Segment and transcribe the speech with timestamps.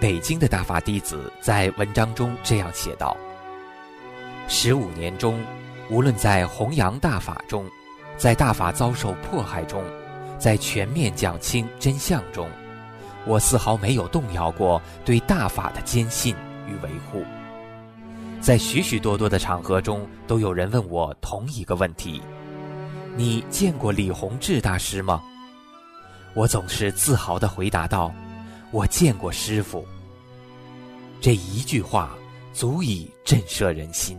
[0.00, 3.14] 北京的大法弟子在文章中这样写道
[4.48, 5.38] ：“十五年中，
[5.90, 7.66] 无论在弘扬大法中，
[8.16, 9.84] 在大法遭受迫害中，
[10.38, 12.48] 在全面讲清真相中，
[13.26, 16.34] 我丝毫没有动摇过对大法的坚信
[16.66, 17.22] 与维护。
[18.40, 22.22] 在许许多多的场合中，都有人问我同一个问题：
[23.16, 25.22] 你见过李洪志大师吗？
[26.32, 28.10] 我总是自豪地回答道。”
[28.72, 29.84] 我见过师傅。
[31.20, 32.16] 这一句话
[32.52, 34.18] 足以震慑人心。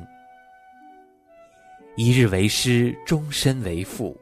[1.96, 4.16] 一日为师，终身为父，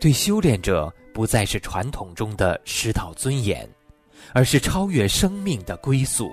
[0.00, 3.68] 对修炼者不再是传统中的师道尊严，
[4.32, 6.30] 而是超越生命的归宿，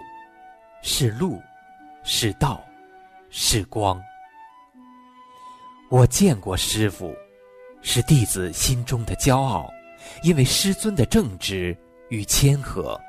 [0.82, 1.42] 是路，
[2.04, 2.64] 是道，
[3.30, 4.02] 是光。
[5.90, 7.14] 我见过师傅，
[7.82, 9.70] 是弟子心中的骄傲，
[10.24, 11.78] 因为师尊的正直
[12.10, 13.00] 与谦和。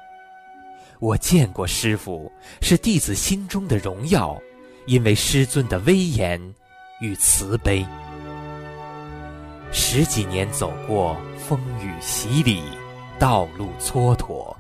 [1.00, 2.30] 我见过师傅，
[2.62, 4.40] 是弟子心中的荣耀，
[4.86, 6.40] 因为师尊的威严
[7.00, 7.84] 与慈悲。
[9.72, 12.62] 十几年走过风雨洗礼，
[13.18, 14.55] 道路蹉跎，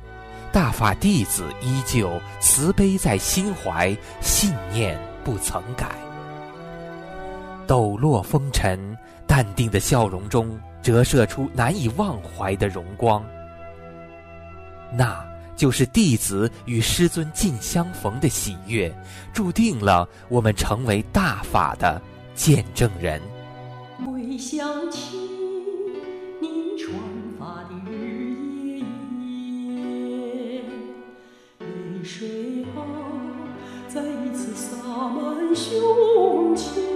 [0.52, 5.92] 大法弟子依旧慈悲在心怀，信念不曾改。
[7.66, 13.24] 抖落风尘，淡定的笑容中折射出难以忘怀的荣光。
[14.92, 15.33] 那。
[15.56, 18.94] 就是弟子与师尊近相逢的喜悦，
[19.32, 22.00] 注定了我们成为大法的
[22.34, 23.20] 见证人。
[24.04, 25.16] 回想起
[26.40, 26.92] 你传
[27.38, 28.80] 法的日
[29.20, 30.62] 夜，
[31.60, 32.82] 泪水啊，
[33.88, 34.76] 再一次洒
[35.08, 36.93] 满胸前。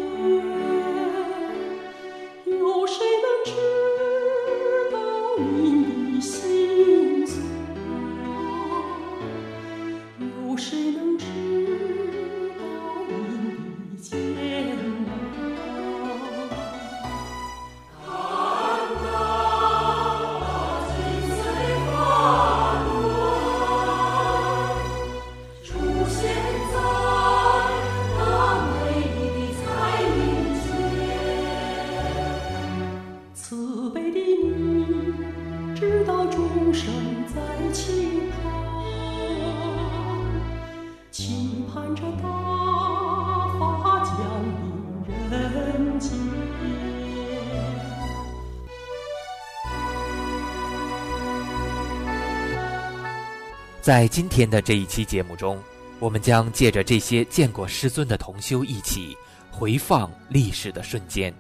[53.89, 55.59] 在今天的这一期节目中，
[55.99, 59.17] 我们将借着这些见过师尊的同修一起
[59.51, 61.33] 回放历史的瞬间。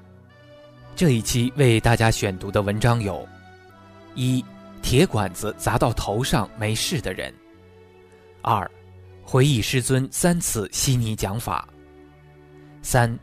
[0.97, 3.29] 这一期为大家选读的文章有：
[4.15, 4.43] 一、
[4.81, 7.31] 铁管子砸到头上没事的人；
[8.41, 8.67] 二、
[9.23, 11.69] 回忆师尊三次悉尼讲法；
[12.81, 13.15] 三、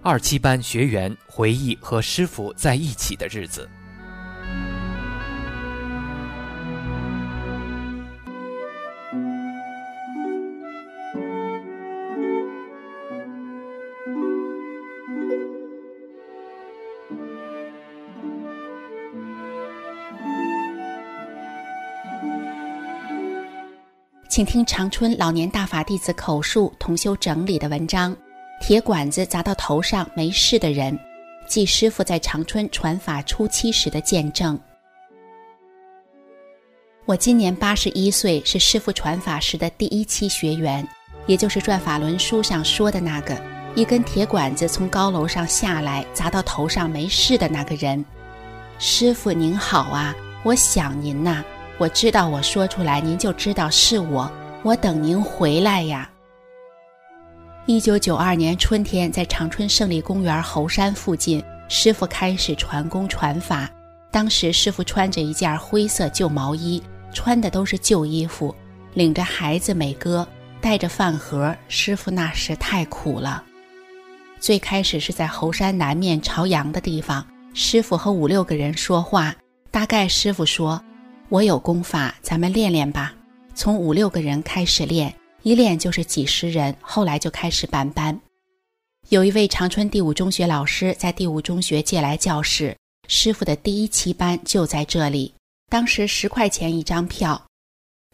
[0.00, 3.68] 二七班学员回忆和师傅在一起的日子。
[24.40, 28.16] 请听长春老年大法弟子口述同修整理的文章：
[28.58, 30.98] 铁管子砸到头上没事的人，
[31.46, 34.58] 即师傅在长春传法初期时的见证。
[37.04, 40.88] 我今年八十一岁，是师傅传法时的第一期学员，
[41.26, 43.38] 也就是转法轮书上说的那个
[43.74, 48.02] 一根铁管子从高楼上下来砸到头上没事的那个人。
[48.78, 51.44] 师傅您好啊，我想您呐。
[51.80, 54.30] 我知道，我说出来您就知道是我。
[54.62, 56.10] 我等您回来呀。
[57.64, 63.66] 一九九二年春天，在长春胜利公园猴山附近，师傅开始传功传法。
[64.10, 66.82] 当时师傅穿着一件灰色旧毛衣，
[67.14, 68.54] 穿的都是旧衣服，
[68.92, 70.28] 领着孩子美哥，
[70.60, 71.56] 带着饭盒。
[71.66, 73.42] 师傅那时太苦了。
[74.38, 79.34] 最开始是在猴山南面朝阳的地方，师傅和五六个人说话。
[79.70, 80.82] 大概师傅说
[81.30, 83.14] ：“我有功法，咱们练练吧。”
[83.54, 86.74] 从五六个人开始练，一练就是几十人。
[86.80, 88.20] 后来就开始办班。
[89.10, 92.76] 有一位长春第五中学老师在第五中学借来教室。
[93.06, 95.32] 师傅的第一期班就在这里，
[95.68, 97.40] 当时十块钱一张票。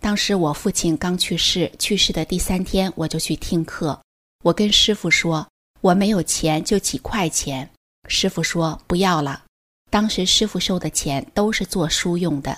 [0.00, 3.98] 当时我父亲刚去世，去世的第三天我就去听课。
[4.44, 5.46] 我跟师傅说
[5.80, 7.70] 我没有钱，就几块钱。
[8.08, 9.44] 师傅说不要了。
[9.90, 12.56] 当时师傅收的钱都是做书用的。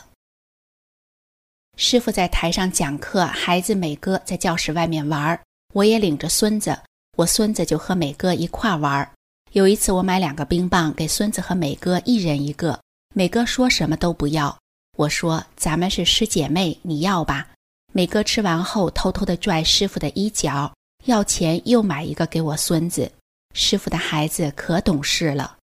[1.80, 5.40] 师傅在台上讲课，孩子美哥在教室外面玩儿，
[5.72, 6.76] 我也领着孙子，
[7.16, 9.08] 我孙子就和美哥一块玩儿。
[9.52, 12.80] 有一次，我买两个冰棒给孙子和美哥一人一个，
[13.14, 14.58] 美哥说什么都不要。
[14.96, 17.46] 我说：“咱们是师姐妹，你要吧。”
[17.94, 23.08] 美哥吃完后，偷偷地拽师傅的衣角，要钱又买一个给我孙子。
[23.54, 25.56] 师傅的孩子可懂事了。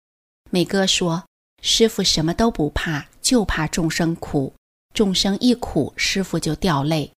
[0.51, 1.25] 美哥说
[1.61, 4.55] ：“师傅什么都不怕，就怕众生苦。
[4.95, 7.13] 众生一苦，师傅就掉泪。”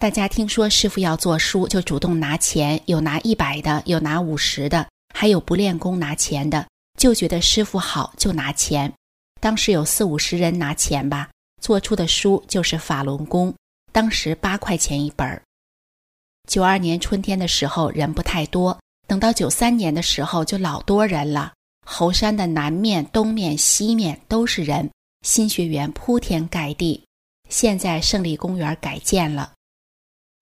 [0.00, 4.88] 大家听说师傅要做书，就主动拿钱，有拿一百的，有拿五十的。
[5.14, 6.66] 还有不练功拿钱的，
[6.98, 8.92] 就觉得师傅好就拿钱。
[9.40, 11.28] 当时有四五十人拿钱吧，
[11.60, 13.54] 做出的书就是法轮功。
[13.92, 15.42] 当时八块钱一本儿。
[16.48, 18.76] 九二年春天的时候人不太多，
[19.06, 21.52] 等到九三年的时候就老多人了。
[21.86, 24.90] 猴山的南面、东面、西面都是人，
[25.22, 27.04] 新学员铺天盖地。
[27.48, 29.52] 现在胜利公园改建了，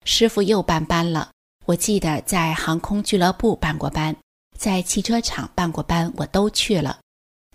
[0.05, 1.31] 师傅又办班了。
[1.65, 4.15] 我记得在航空俱乐部办过班。
[4.57, 6.99] 在汽车厂办过班，我都去了。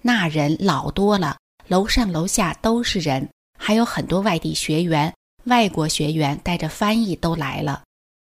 [0.02, 1.38] 那人老多了，
[1.68, 5.14] 楼上楼下都是人，还有很多外地学员、
[5.44, 7.82] 外国学员带着翻译都来了。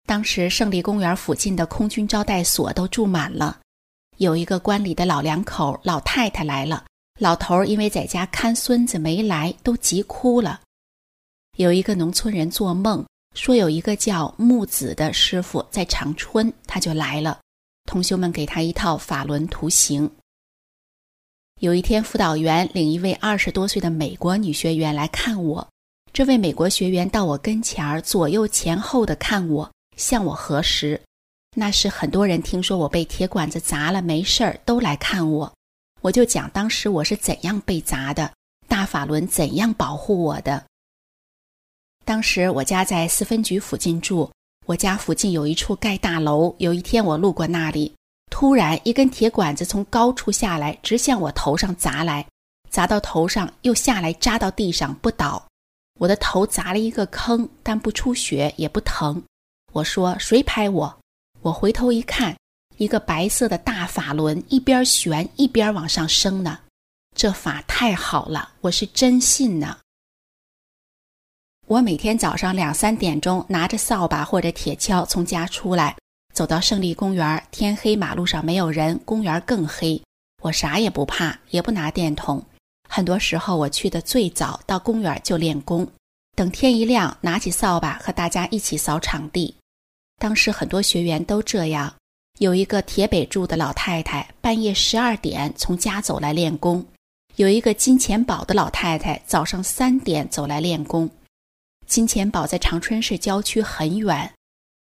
[0.06, 3.61] 当时胜利公园附近的空军招待所都住满了。
[4.17, 6.85] 有一个关里的老两口、老太太来了，
[7.20, 10.58] 老头儿因为在家看孙子没来，都急哭了。
[11.58, 17.38] 有一个农村人做梦说有一个叫木子的师傅在长春，他就来了。
[17.84, 20.11] 同学们给他一套法轮图形。
[21.61, 25.69] 有一天，辅导员领一位二十多岁的美国女学员来看我。
[26.14, 30.99] 这位美国学员到我跟前儿，左右前后的看我，向我核实。
[31.55, 35.52] 那时很多人听说我被铁管子砸了，没事儿，都来看我。
[36.02, 38.32] 我就讲当时我是怎样被砸的，
[38.67, 40.64] 大法轮怎样保护我的。
[42.05, 44.31] 当时我家在四分局附近住。
[44.67, 46.55] 我家附近有一处盖大楼。
[46.58, 47.93] 有一天我路过那里，
[48.31, 52.25] 突然一根铁管子从高处下来，直向我头上砸来，
[52.70, 55.44] 砸到头上又下来扎到地上不倒。
[55.99, 59.23] 我的头砸了一个坑，但不出血也不疼。
[59.73, 60.99] 我说：“谁拍我？”
[61.43, 62.37] 我回头一看，
[62.81, 66.60] 一个白色的大法轮一边旋一边往上升呢。
[67.15, 69.77] 这法太好了，我是真信呢。
[71.67, 75.94] 我每天早上两三点钟拿着扫把或者铁锹从家出来，
[76.32, 77.46] 走到胜利公园。
[77.51, 80.03] 天黑，马路上没有人，公园更黑。
[80.43, 82.43] 我啥也不怕，也不拿电筒。
[82.89, 85.87] 很多时候我去的最早，到公园就练功。
[86.34, 89.55] 等天一亮，拿起扫把和大家一起扫场地。
[90.19, 91.94] 当时很多学员都这样。
[92.41, 96.82] 有一个铁北住的老太太，半夜十二点从家走来练功；
[97.37, 101.11] 有一个金钱堡的老太太，早上三点走来练功。
[101.87, 104.32] 金钱堡在长春市郊区很远，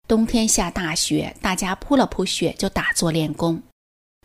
[0.08, 3.62] 冬天下大雪，大家铺了铺雪就打坐练功。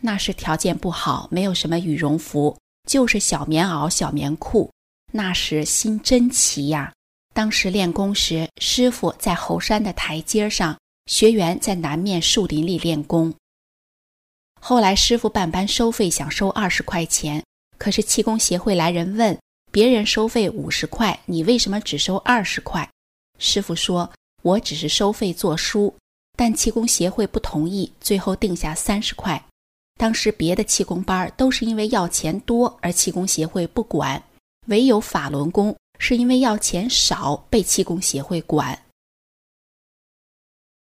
[0.02, 2.56] 那时条件不好，没有什么羽绒服，
[2.88, 4.70] 就是小棉袄、小棉裤。
[5.12, 6.90] 那时心真齐呀！
[7.34, 10.74] 当时练功时，师傅在猴山的台阶上，
[11.08, 13.34] 学员在南面树林里练功。
[14.60, 17.42] 后来师傅办班收费，想收二十块钱，
[17.78, 19.36] 可是气功协会来人问。
[19.70, 22.88] 别人收费五十块，你为什么只收二十块？
[23.38, 24.10] 师傅说
[24.42, 25.94] ：“我只是收费做书，
[26.36, 29.42] 但气功协会不同意，最后定下三十块。
[29.98, 34.22] 当时别的气功班都是因为要钱多而气功协会不管，
[34.66, 38.78] 唯有法轮功是因为要钱少被气功协会管。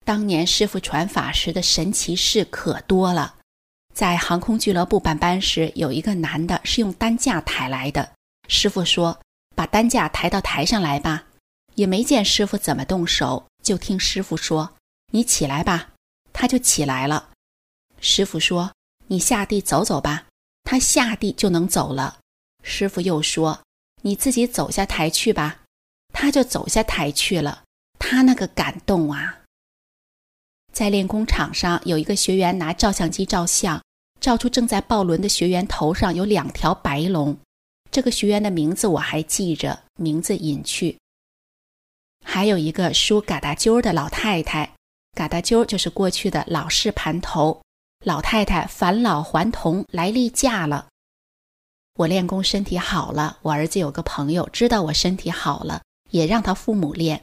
[0.06, 3.34] 当年师傅传法时的神奇事可多了，
[3.92, 8.12] 在航空俱乐部办班时，有一个男的是用担架抬来的。”
[8.46, 9.20] 师傅说
[9.56, 11.24] ：“把担架抬到台上来吧。”
[11.74, 14.76] 也没见师傅怎么动手，就听师傅说
[15.10, 15.88] ：“你起来吧。”
[16.32, 17.30] 他就起来了。
[18.00, 18.70] 师傅说
[19.08, 20.26] ：“你下地走走吧。”
[20.62, 22.18] 他下地就能走了。
[22.62, 23.60] 师傅又说
[24.02, 25.62] ：“你自己走下台去吧。”
[26.14, 27.64] 他就走下台去了。
[27.98, 29.40] 他那个感动啊！
[30.76, 33.82] 在练功场上，有一个学员拿照相机照相，
[34.20, 37.34] 照出正在抱轮的学员头上有两条白龙。
[37.90, 40.98] 这个学员的名字我还记着，名字隐去。
[42.22, 44.74] 还有一个梳嘎达揪的老太太，
[45.14, 47.62] 嘎达揪就是过去的老式盘头。
[48.04, 50.88] 老太太返老还童来例假了。
[51.94, 55.80] 我练功身体好了，我儿子有个朋友知道我身体好了，
[56.10, 57.22] 也让他父母练。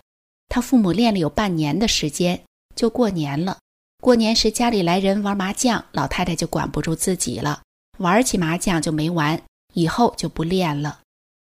[0.50, 2.42] 他父母练了有半年的时间，
[2.76, 3.58] 就过年了。
[4.02, 7.62] 过年时家里来人玩麻将，老太太就管不住自己了，
[8.00, 9.42] 玩起麻将就没完，
[9.74, 11.00] 以后就不练了。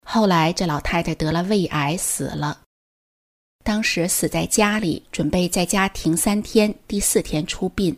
[0.05, 2.61] 后来这老太太得了胃癌死了。
[3.63, 7.95] 当时死在家里，准备在家停三天，第四天出殡。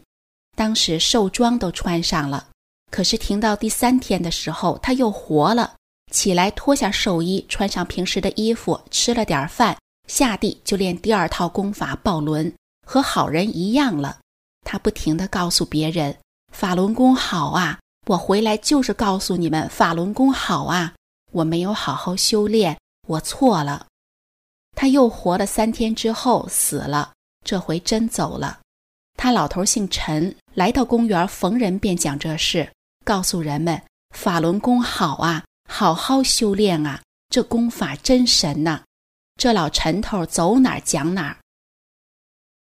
[0.55, 2.49] 当时寿装都穿上了，
[2.91, 5.75] 可是停到第三天的时候，她又活了
[6.11, 12.53] 起来，脱下寿衣，穿上平时的衣服，吃了点饭，下地就练第二套功法抱轮，
[12.91, 14.19] 和好人一样了。
[14.65, 16.17] 他不停地告诉别人
[16.51, 17.79] ：“法轮功好啊！
[18.07, 20.93] 我回来就是告诉你们，法轮功好啊！
[21.31, 23.87] 我没有好好修炼，我错了。”
[24.75, 27.13] 他又活了三天之后死了，
[27.45, 28.59] 这回真走了。
[29.17, 32.69] 他老头姓陈，来到公园，逢人便讲这事，
[33.05, 33.81] 告诉人们
[34.13, 38.83] 法轮功好啊，好好修炼啊，这功法真神呐。
[39.37, 41.37] 这老陈头走哪讲哪。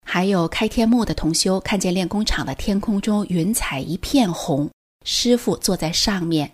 [0.03, 4.69] 还有开天幕的同修看见练功场的天空中云彩一片红，
[5.05, 6.51] 师傅坐在上面，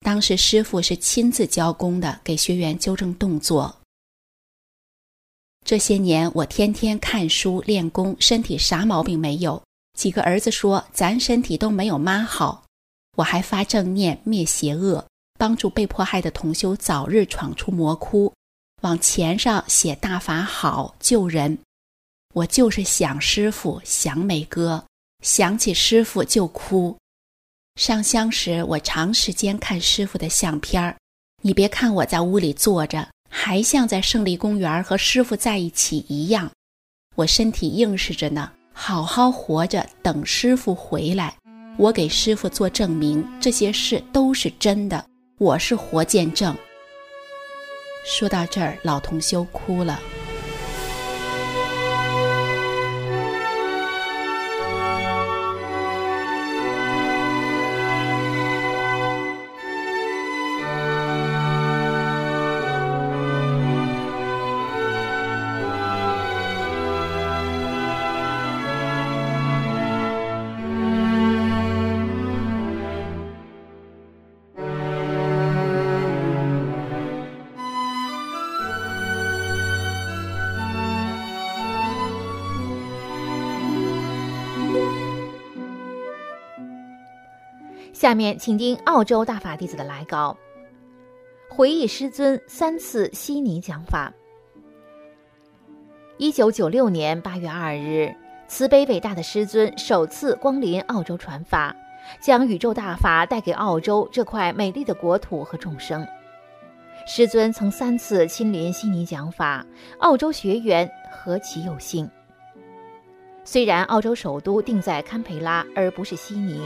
[0.00, 3.76] 当时师傅是亲自教功的，给学员纠正动作。
[5.64, 9.62] 这些年，我天天看书练功，身体啥毛病没有。
[9.98, 12.64] 几个儿子说咱身体都没有妈好，
[13.16, 15.04] 我还发正念灭邪恶，
[15.36, 18.32] 帮助被迫害的同修早日闯出魔窟，
[18.82, 21.58] 往钱上写大法好救人。
[22.34, 24.84] 我就是想师傅，想美哥，
[25.22, 26.96] 想起师傅就哭。
[27.76, 30.96] 上香时，我长时间看师傅的相片儿。
[31.42, 33.08] 你别看我在屋里坐着。
[33.32, 36.50] 还像在胜利公园和师傅在一起一样，
[37.14, 41.32] 我身体硬实着呢，好好活着，等师傅回来。
[41.76, 45.06] 我给师傅做证明，这些事都是真的，
[45.38, 46.54] 我是活见证。
[48.04, 50.00] 说到这儿，老同修哭了。
[88.00, 90.34] 下面请听澳洲大法弟子的来稿，
[91.50, 94.10] 回忆师尊三次悉尼讲法。
[96.16, 98.10] 一九九六年八月二日，
[98.48, 101.76] 慈悲伟大的师尊首次光临澳洲传法，
[102.22, 106.08] 将宇宙大法带给澳洲这块美丽的国土和众生。
[107.06, 109.62] 师尊曾三次亲临悉尼讲法，
[109.98, 112.10] 澳洲学员何其有幸。
[113.44, 116.62] 虽然澳洲首都定在堪培拉，而不是悉尼。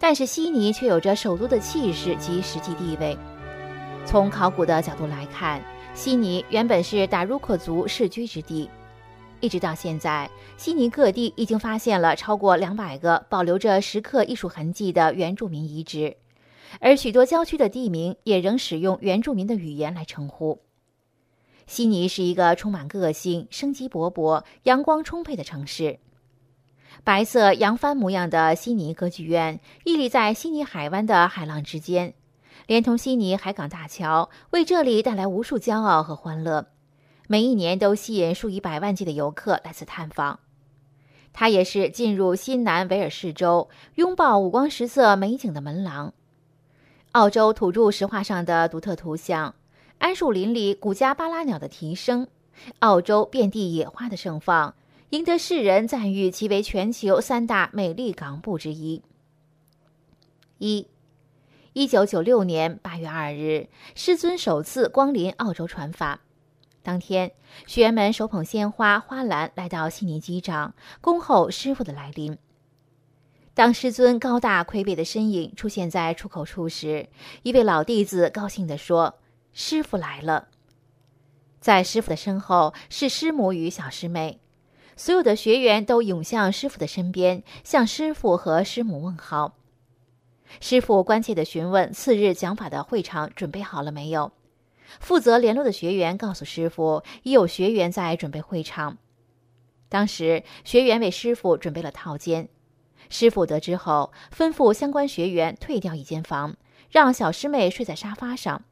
[0.00, 3.16] 但是悉尼却有着首都的气势及实际地位。
[4.06, 5.62] 从考古的角度来看，
[5.94, 8.68] 悉尼原本是达鲁克族世居之地。
[9.40, 16.16] 一直到现在，悉尼各地已经发现了超过两百个保留着石刻艺术痕迹的原住民遗址，
[16.80, 20.60] 而许多郊区的地名也仍使用原住民的语言来称呼。
[21.66, 25.98] 悉尼是一个充满个性、生机勃勃、阳光充沛的城市。
[27.02, 32.14] 白色扬帆模样的悉尼歌剧院屹立在悉尼海湾的海浪之间，
[32.66, 36.66] 连同悉尼海港大桥，为这里带来无数骄傲和欢乐。
[37.26, 40.40] 每一年都吸引数以百万计的游客来此探访。
[41.32, 46.12] 它也是进入新南威尔士州、拥抱五光十色美景的门廊。
[47.12, 49.54] 澳洲土著石画上的独特图像，
[50.00, 52.26] 桉树林里古加巴拉鸟的啼声，
[52.80, 54.74] 澳洲遍地野花的盛放。
[55.10, 59.02] 赢得世人赞誉，其为全球三大美丽港埠之一。
[60.58, 60.86] 一，
[61.72, 66.20] 一九九六年八月二日，师尊首次光临澳洲传法。
[66.80, 67.32] 当天，
[67.66, 72.38] 学员们手捧鲜花、花篮来到悉尼机场，恭候师傅的来临。
[73.52, 77.08] 当师尊高大魁伟的身影出现在出口处时，
[77.42, 79.18] 一位老弟子高兴地说
[79.52, 80.46] ：“师傅来了。”
[81.60, 84.40] 在师傅的身后是师母与小师妹，
[85.00, 89.56] 所有的学员都涌向师傅的身边，向师傅和师母问好。
[90.60, 94.30] 师傅关切地询问次日讲法的会场准备好了没有。
[95.00, 98.98] 负责联络的学员告诉师傅，已有学员在准备会场。
[99.88, 102.50] 当时学员为师傅准备了套间。
[103.08, 106.58] 师傅得知后，吩咐相关学员退掉一间房，
[106.90, 108.62] 让小师妹睡在沙发上。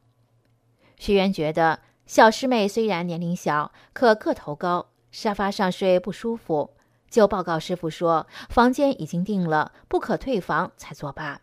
[0.99, 1.79] 学员觉得。
[2.05, 6.71] 小师妹虽然年龄小，可个头高，沙发上睡不舒服，
[7.09, 11.41] 就报告师傅说房间已经定了，不可退房，才作罢。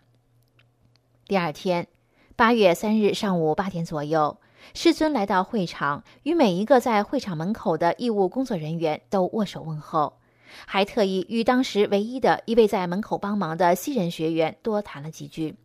[1.26, 1.88] 第二天，
[2.36, 4.38] 八月三日上午八点左右，
[4.74, 10.18] 师尊来到会场，与每一个在会场门口的义务工作人员都握手问候，
[10.66, 15.56] 还特意与当时唯一的一位在门口帮忙的西人学员多谈了几句。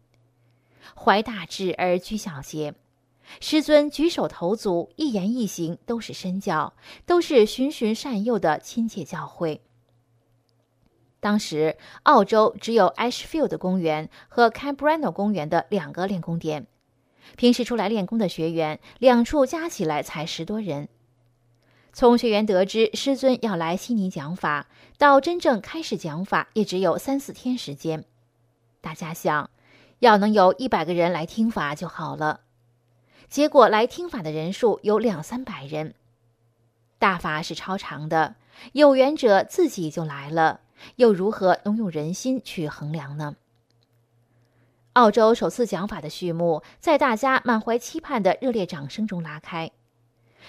[0.95, 2.73] 怀大志而居小节。
[3.39, 6.73] 师尊举手投足、一言一行都是身教，
[7.05, 9.59] 都是循循善诱的亲切教诲。
[11.19, 16.65] 当时，澳洲只有 Ashfield 公园和 Cambrano 公园的两个练功点，
[17.37, 20.89] 平时出来练功的学员，两处加起来才十多人。
[21.93, 28.05] 从学员得知师尊要来悉尼讲法，到真正开始讲法，也只有三四天时间。
[28.79, 29.49] 大家想，
[29.99, 32.41] 要能有一百个人来听法就好了。
[33.31, 35.95] 结果来听法的人数有两三百人，
[36.99, 38.35] 大法是超长的，
[38.73, 40.59] 有缘者自己就来了，
[40.97, 43.37] 又如何能用人心去衡量呢？
[44.91, 49.71] 澳洲首次讲法的序幕，在大家满怀期盼的热烈掌声中拉开。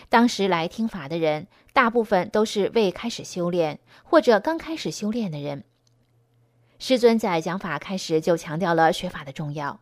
[0.09, 5.62] 当时来听法的人，大部分都是未开始修炼或者刚开始修炼的人。
[6.81, 9.79] 师尊在讲法开始就强调了学法的重要。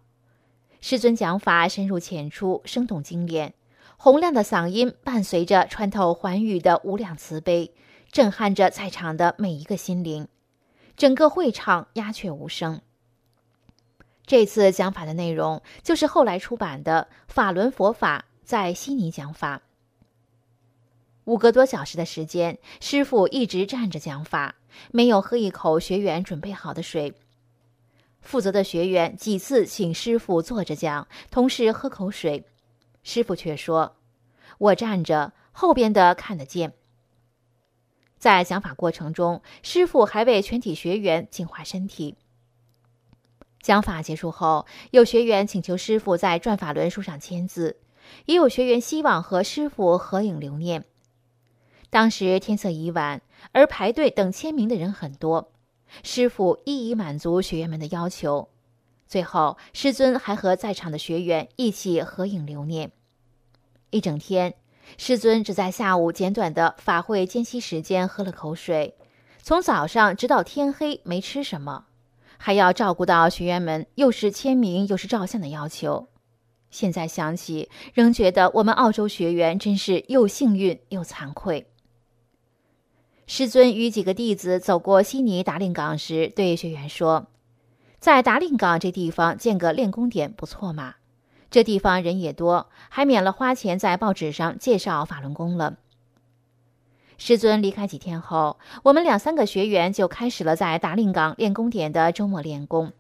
[0.81, 3.55] 师尊讲法深入浅出，生动精炼，
[3.97, 7.75] 洪亮的嗓音伴随着穿透寰宇的无量慈悲，
[8.11, 10.27] 震撼着在场的每一个心灵。
[10.97, 12.81] 整个会场鸦雀无声。
[14.27, 19.59] 这次讲法的内容就是后来出版的《法轮佛法在悉尼讲法》。
[21.25, 24.57] 五个多小时的时间，师傅一直站着讲法，
[24.91, 27.15] 没有喝一口学员准备好的水。
[28.21, 32.45] 负责的学员几次请师傅坐着讲，同时喝口水，
[33.03, 33.97] 师傅却说
[34.59, 36.75] ：“我站着，后边的看得见。”
[38.19, 42.17] 在讲法过程中，师傅还为全体学员净化身体。
[43.63, 47.79] 讲法结束后，有学员请求师傅在转法轮书上签字，
[48.27, 50.85] 也有学员希望和师傅合影留念。
[51.89, 55.51] 当时天色已晚，而排队等签名的人很多。
[56.03, 58.49] 师傅一一满足学员们的要求，
[59.07, 62.93] 最后师尊还和在场的学员一起合影留念。
[63.91, 64.55] 一整天，
[64.97, 68.97] 师尊只在下午简短的法会间隙时间喝了口水，
[69.43, 71.87] 从早上直到天黑没吃什么，
[72.37, 76.09] 还要照顾到学员们又是签名又是照相的要求。
[76.71, 81.67] 现在想起，仍觉得我们澳洲学员真是又幸运又惭愧。
[83.33, 87.29] 师尊与几个弟子走过悉尼达令港时，对学员说
[88.01, 90.97] ：“在达令港这地方建个练功点不错嘛，
[91.49, 95.77] 这地方人也多，还免了花钱在报纸上介绍法轮功了。”
[97.19, 102.93] 师尊离开几天后，我们两三个学员就开始了在达令港练功点的周末练功。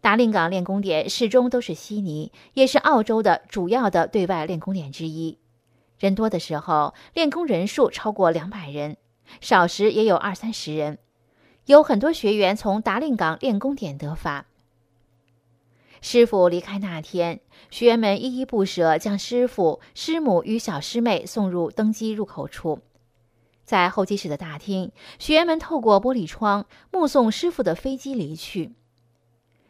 [0.00, 5.40] 达令港练功点始终都是悉尼，也是澳洲的主要的对外练功点之一。
[5.98, 8.96] 人多的时候，练功人数超过两百人。
[9.40, 10.98] 少时也有二三十人，
[11.66, 14.46] 有很多学员从达令港练功点得法。
[16.02, 22.80] 师傅离开那天，学员们依依不舍，将师傅、师母与小师妹送入登机入口处。
[23.64, 28.72] 在候机室的大厅，学员们透过玻璃窗目送师傅的飞机离去。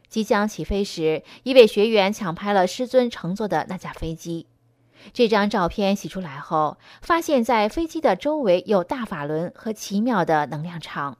[0.09, 4.47] 即将起飞时，一位学员抢拍了师尊乘坐的那架飞机。
[5.13, 11.19] 这张照片洗出来后，发现，在飞机的周围有大法轮和奇妙的能量场。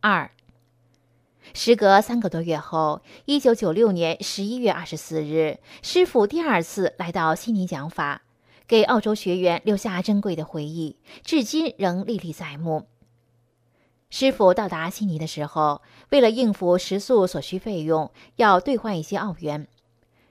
[0.00, 0.30] 二，
[1.52, 8.22] 时隔三个多月后，一九九六年十一月二十四日，师傅第二次来到悉尼讲法，
[8.68, 12.86] 给澳洲学员留下珍贵的回忆，至今仍历历在目。
[14.08, 19.66] 师傅到达悉尼的时候，为了应付食宿所需费用，要兑换一些澳元。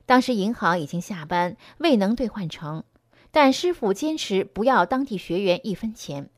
[0.05, 2.83] 当时银行已经下班，未能兑换成，
[3.31, 6.29] 但师傅坚持不要当地学员一分钱。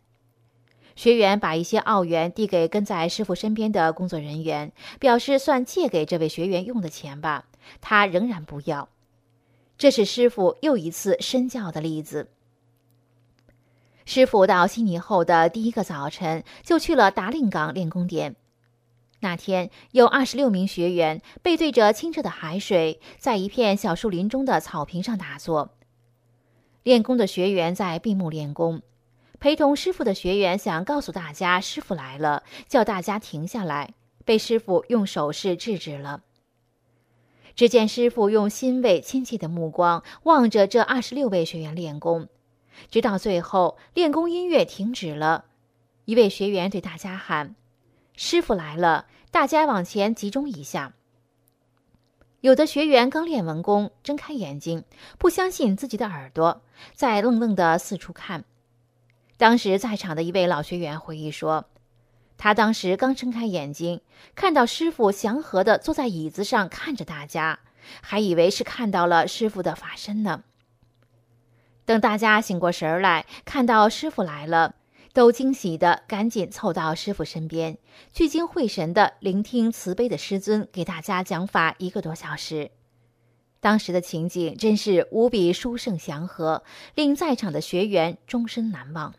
[0.96, 7.46] 学员把一些澳元递给跟在师傅身边的工作人员，表示算借给这位学员用的钱吧。
[7.82, 8.90] 他仍然不要。
[9.78, 12.30] 这是师傅又一次身教的例子。
[14.06, 18.36] 师傅到悉尼后的第一个早晨，就去了达令港练功点。
[19.28, 25.76] 那天有二十六名学员背对着清澈的海水，在一片小树林中的草坪上打坐。
[26.84, 28.82] 练功的学员在闭目练功，
[29.38, 36.22] 陪同师傅的学员想告诉大家师傅来了，叫大家停下来，被师傅用手势制止了。
[37.54, 42.30] 只见师傅用欣慰亲切的目光望着这二十六位学员练功，
[42.90, 45.44] 直到最后练功音乐停止了，
[46.06, 47.56] 一位学员对大家喊。
[48.20, 49.06] 师傅来了，
[49.38, 50.94] 大家往前集中一下。
[52.42, 54.84] 有的学员刚练完功，睁开眼睛，
[55.20, 56.64] 不相信自己的耳朵，
[56.96, 58.46] 在愣愣的四处看。
[59.38, 61.66] 当时在场的一位老学员回忆说
[62.36, 64.02] ：“他当时刚睁开眼睛，
[64.34, 67.60] 看到师傅祥和的坐在椅子上看着大家，
[68.02, 70.44] 还以为是看到了师傅的法身呢。
[71.86, 74.74] 等大家醒过神来，看到师傅来了。”
[75.18, 77.76] 都惊喜的赶紧凑到师傅身边，
[78.14, 82.70] 聚精会神的聆听慈悲的师尊给大家讲法一个多小时。
[83.60, 86.62] 当时的情景真是无比殊胜祥和，
[86.94, 89.12] 令在场的学员终身难忘。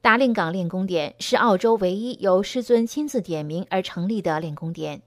[0.00, 5.02] 达令港练功点是澳洲唯一由师尊亲自点名而成立的练功点，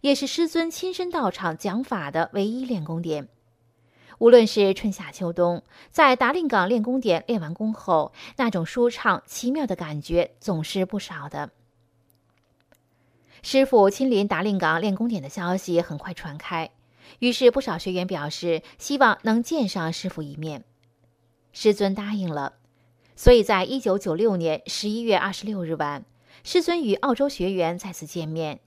[0.00, 3.28] 也是师尊亲身到场讲法的唯一练功点。
[4.18, 11.50] 无论是春夏秋冬，在达令港练功点练完功后，那种舒畅奇妙的感觉总是不少的。
[13.42, 16.70] 师傅亲临达令港练功点的消息很快传开，
[17.18, 20.64] 于是不少学员表示希望能见上师傅一面。
[21.52, 22.54] 师尊答应了，
[23.14, 26.04] 所以在一九九六年十一月二十六日晚，
[26.42, 28.60] 师尊与澳洲学员再次见面，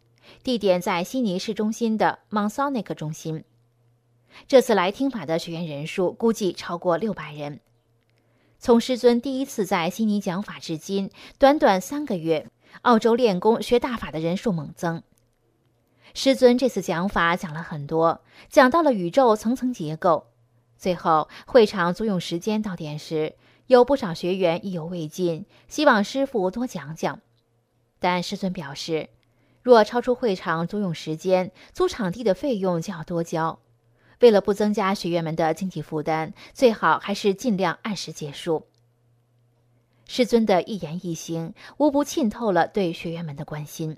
[0.43, 3.43] 地点在悉尼市中心的 Monsonic 中心。
[4.47, 7.59] 这次来听法的学员人数估计超过六百人。
[8.59, 12.47] 从师尊第一次在悉尼讲法至今，短短三个月，
[12.81, 15.01] 澳洲练功学大法的人数猛增。
[16.13, 20.27] 师尊这次讲法讲了很多，讲到了宇宙层层结构。
[20.75, 23.35] 最后会场租用时间到点时，
[23.67, 27.21] 有不少学员意犹未尽，希望师傅多讲讲。
[27.99, 29.09] 但师尊表示，
[29.61, 33.59] 若超出会场租用时间，租场地的费用就要多交。
[34.19, 38.67] 为了不增加学员们的经济负担，最好还是尽量按时结束。
[40.07, 43.97] 师尊的一言一行，无不浸透了对学员们的关心。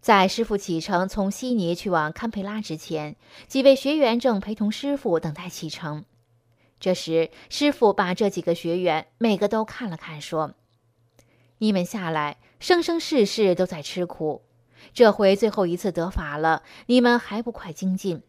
[0.00, 6.04] 在师傅启程从悉尼去往堪培拉之前，几位学员正陪同师傅等待启程。
[6.80, 10.54] 这时，师傅把这几个学员每个都看了看，说
[11.58, 14.42] ：“你们下来，生生世世都在吃苦，
[14.92, 18.22] 这回最后一次得法了，你们还不快精进？”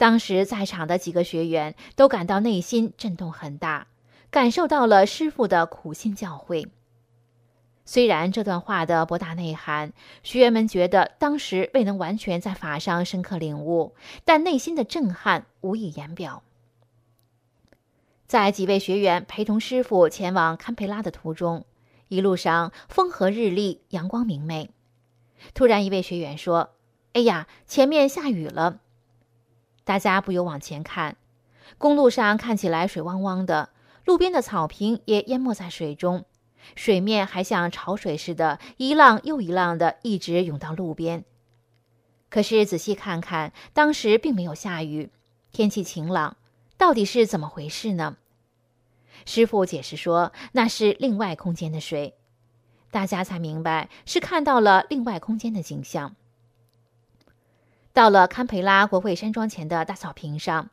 [0.00, 3.86] 当时在场的几个学员都感到内心震动很大，
[4.30, 6.68] 感受到了师傅的苦心教诲。
[7.84, 16.42] 虽然这段话的博大内涵，学员们觉得当时未能完全在法上深刻领悟，但内心的震撼无以言表。
[18.26, 21.66] 在几位学员陪同师傅前往堪培拉的途中，
[22.08, 24.70] 一路上风和日丽，阳光明媚。
[25.52, 26.70] 突然，一位学员说
[27.12, 28.80] ：“哎呀，前面下雨了。”
[29.84, 31.16] 大家不由往前看，
[31.78, 33.70] 公路上看起来水汪汪的，
[34.04, 36.24] 路边的草坪也淹没在水中，
[36.76, 41.24] 水面还像潮水似的，一浪又一浪的，一直涌到路边。
[42.28, 45.10] 可是仔细看看，当时并没有下雨，
[45.50, 46.36] 天气晴朗，
[46.76, 48.16] 到底是怎么回事呢？
[49.26, 52.14] 师傅解释说，那是另外空间的水，
[52.90, 56.14] 大家才明白是看到了另外空间的景象。
[57.92, 60.70] 到了堪培拉国会山庄前的大草坪上，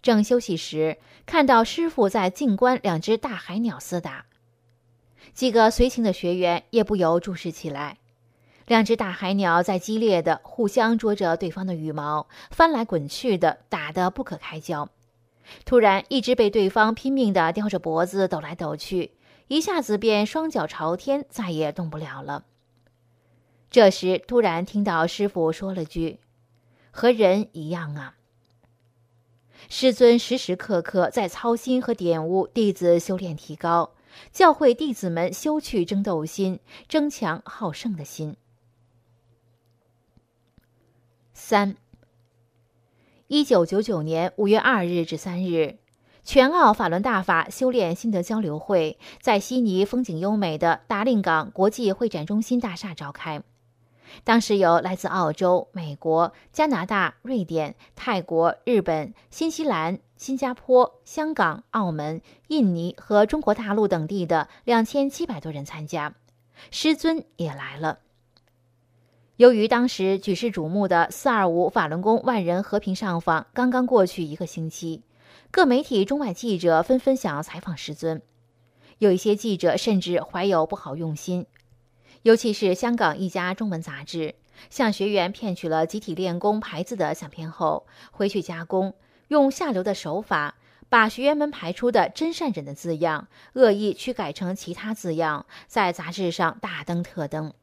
[0.00, 4.26] 正休息时，看到师傅在静观两只大海鸟厮打。
[5.32, 7.98] 几个随行的学员也不由注视起来。
[8.66, 14.88] 两只大海鸟在激烈的互相啄着对方的羽毛，翻来滚去的，打得不可开交。
[15.64, 19.10] 突然，一只被对方拼命的叼着脖子抖来抖去，
[19.48, 22.44] 一下子便双脚朝天，再也动不了了。
[23.68, 26.20] 这时，突然听到师傅说了句。
[26.90, 28.16] 和人一样啊！
[29.68, 33.92] 师尊时时刻刻在操心和点悟弟子修炼提高，
[34.32, 38.36] 教会弟子们修去争斗心，争强好胜的心。
[41.32, 41.76] 三，
[43.28, 45.78] 一九九九年五月二日至三日，
[46.24, 53.42] 全澳法轮大法修炼心得交流会在悉尼风景优美的达令港国际会展中心大厦召开。
[54.24, 66.14] 当时有来自澳洲、美国、加拿大、瑞典、泰国、日本、新西兰、新加坡、香港、澳门、印尼和中国大陆等地的两千七百多人参加，
[66.70, 68.00] 师尊也来了。
[69.36, 75.02] 由于当时举世瞩目的“四二五”法轮功万人和平上访刚刚过去一个星期，
[75.50, 78.20] 各媒体中外记者纷纷想要采访师尊，
[78.98, 81.46] 有一些记者甚至怀有不好用心。
[82.22, 84.34] 尤其是香港一家中文杂志，
[84.68, 88.94] 向学员骗取了“集体练功”牌子的相片后，回去加工，
[89.28, 90.56] 用下流的手法
[90.90, 97.54] 把学员们排出的“真善忍”的字样恶意去改成其他字样，在杂志上大登特登。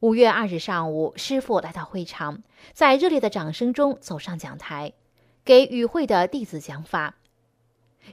[0.00, 2.42] 五月二日上午，师傅来到会场，
[2.74, 4.92] 在热烈的掌声中走上讲台，
[5.46, 7.14] 给与会的弟子讲法。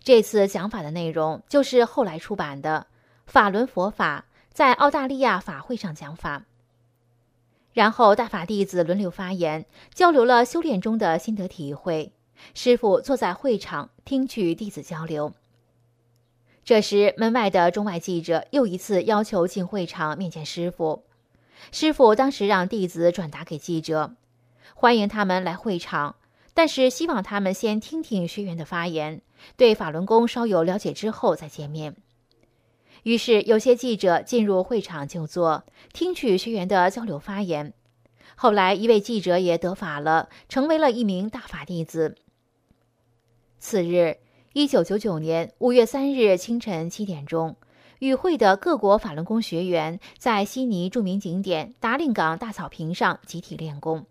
[0.02, 2.88] 这次讲法的内容就是后来出版的
[3.32, 4.24] 《法轮佛法》。
[4.56, 6.46] 在澳大利亚法会上讲法，
[7.74, 12.14] 然后大法弟子轮流发言，交流了修炼中的心得体会。
[12.54, 15.34] 师傅坐在会场听取弟子交流。
[16.64, 21.04] 这时，门外的中外记者又一次要求进会场面见师傅。
[21.74, 24.16] 师傅当时让弟子转达给记者，
[24.74, 26.16] 欢迎他们来会场，
[26.54, 29.22] 但是希望他们先听听学员的发言，
[29.58, 31.98] 对法轮功稍有了解之后再见面。
[33.06, 35.64] 于是，有些记者进入会场就坐，
[35.94, 37.72] 听取学员的交流发言。
[38.36, 42.16] 后来，一位记者也得法了，成为了一名大法弟子。
[43.60, 44.18] 次日，
[44.54, 47.56] 一九九九年五月三日清晨七点钟，
[48.00, 54.08] 与会的各国法轮功学员在悉尼著名景点达令港大草坪上集体练功。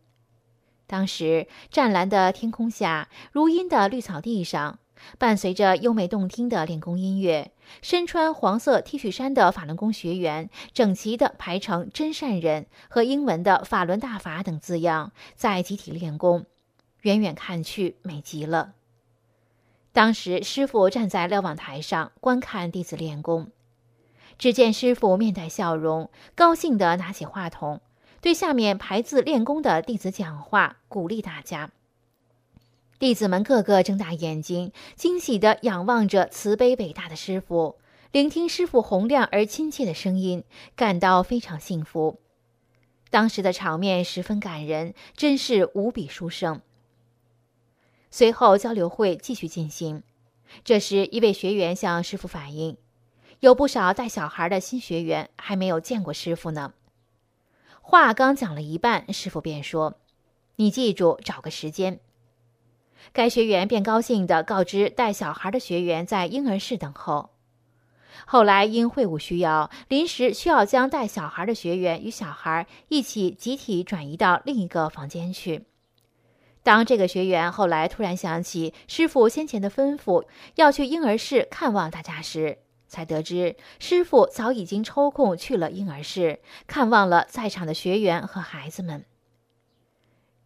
[0.87, 4.79] 当时，湛蓝的天空下，如茵的绿草地上。
[5.19, 7.51] 伴随着优美动听的练功音乐，
[7.83, 16.47] 身穿黄色 T 恤衫的法轮功学员整齐地排成“真善忍”和英文的“法轮大法”等字样，在集体练功，
[17.03, 18.73] 远远看去美极了。
[19.93, 23.51] 当时师傅站在瞭望台上观看弟子练功，
[24.39, 27.81] 只见师傅面带笑容，高兴地拿起话筒，
[28.21, 31.71] 对下面排字练功的弟子讲话，鼓励大家。
[33.01, 37.77] 弟子们个个睁大眼睛，惊喜地仰望着慈悲伟大的师傅，
[38.13, 40.45] 聆听师傅洪亮而亲切的声音，
[40.77, 42.21] 感到非常幸福。
[43.11, 46.61] 当时的场面十分感人，真是无比殊胜。
[48.11, 50.05] 随后交流会继续进行，
[50.63, 52.77] 这时一位学员向师傅反映，
[53.41, 56.75] 有不少带小孩的新学员还没有见过师傅呢。
[57.83, 59.99] 话刚讲了一半，师傅便说
[60.57, 61.99] ：“你记住，找个时间。”
[63.13, 67.31] 该学员便高兴地告知带小孩的学员在婴儿室等候。
[68.27, 75.67] 后来因会务需要，临时需要将带小孩的学员与小孩一起集体转移到另一个房间去。
[76.63, 89.05] 当这个学员后来突然想起师傅先前的吩咐，要去婴儿室看望大家时，才得知师傅早已经抽空去了婴儿室，看望了在场的学员和孩子们。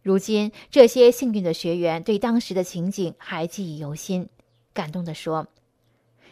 [0.09, 4.27] 如今，这些幸运的学员对当时的情景还记忆犹新，
[4.73, 5.45] 感动地说：“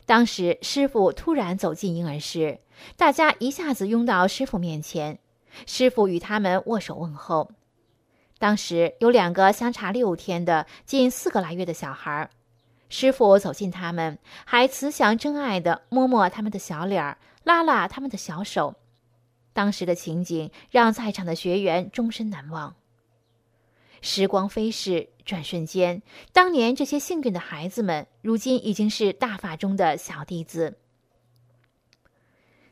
[0.08, 2.58] 当时师傅突然走进婴儿室，
[2.96, 5.20] 大家一下子拥到师傅面前，
[5.68, 7.52] 师傅与他们握手问候。
[8.40, 12.32] 当时有两个相差六天的近四个来月的小孩，
[12.90, 18.74] 师傅走近他们，还慈祥真爱地摸摸他们的小脸儿，拉拉他们的小手。
[19.54, 22.74] 当时的情景让在场的学员终身难忘。”
[24.10, 30.78] 时光飞逝，转瞬间，当年这些幸运的孩子们，如今已经是大法中的小弟子。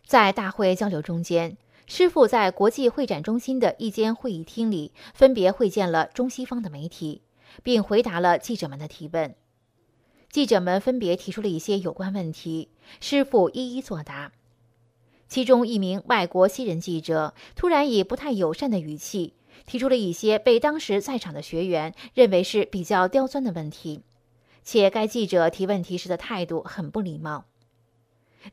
[0.06, 7.22] 在大会交流中间，师傅在国际会展中心的一间会议厅里，分别会见了中西方的媒体，
[7.62, 9.36] 并回答了记者们的提问。
[10.32, 12.70] 记者们分别提出了一些有关问题，
[13.02, 14.32] 师傅一一作答。
[15.28, 19.34] 其中一名外国西人记者突然以不太友善的语气。
[19.66, 24.04] 提出了一些被当时在场的学员认为是比较刁钻的问题，
[24.64, 27.46] 且该记者提问题时的态度很不礼貌。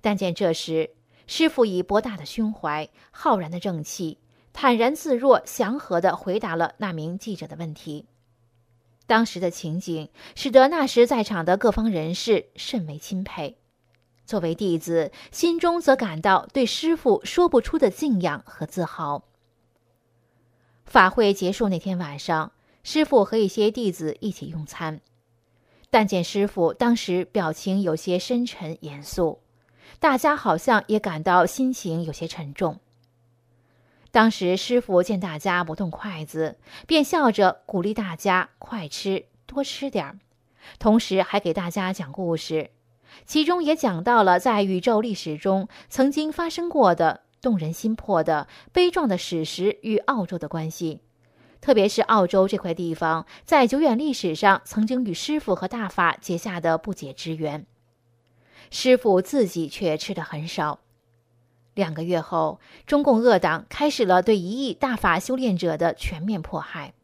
[0.00, 0.90] 但见这时，
[1.26, 4.18] 师傅以博大的胸怀、浩然的正气、
[4.52, 8.06] 坦然自若、祥和地回答了那名记者的问题。
[9.06, 13.58] 当时的情景使得那时在场的各方人士甚为钦佩，
[14.24, 19.24] 作为弟子，心中则感到对师傅说不出的敬仰和自豪。
[20.92, 22.52] 法会结束那天晚上，
[22.84, 25.00] 师傅和一些弟子一起用餐。
[25.88, 29.40] 但见师傅当时表情有些深沉严肃，
[29.98, 32.78] 大家好像也感到心情有些沉重。
[34.10, 40.18] 当时师傅见大家不动筷子，便笑着鼓励大家快吃，多吃点儿，
[40.78, 42.68] 同时还给大家讲故事，
[43.24, 51.00] 其中也讲到了在宇宙历史中曾经发生过的动人心魄的悲壮的史实与澳洲的关系。
[51.60, 57.66] 特别是澳洲这块地方，在久远历史上曾经与师傅和大法结下的不解之缘。
[58.70, 60.80] 师傅自己却吃的很少。
[61.74, 66.94] 两个月后，中共恶党开始了对一亿大法修炼者的全面迫害。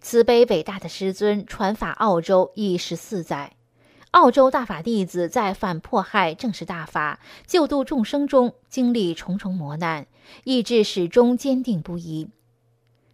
[0.00, 3.52] 慈悲伟大的师尊传法澳洲已十四载，
[4.12, 10.08] 澳洲大法弟子在反迫害正视大法、救度众生中经历重重磨难，
[10.42, 12.28] 意志始终坚定不移。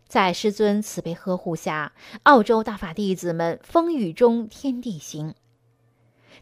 [0.08, 5.34] 在师尊慈悲呵护下，澳洲大法弟子们风雨中天地行。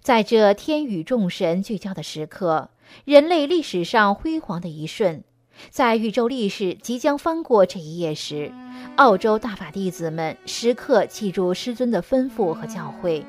[0.00, 2.70] 在这天宇众神聚焦的时刻，
[3.04, 5.24] 人类历史上辉煌的一瞬，
[5.70, 8.52] 在宇宙历史即将翻过这一页时，
[8.96, 13.24] 澳洲大法弟子们时刻记住师尊的吩咐和教诲，